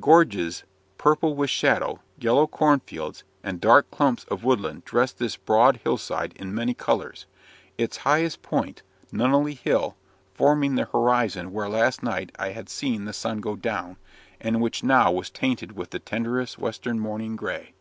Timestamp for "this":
5.20-5.36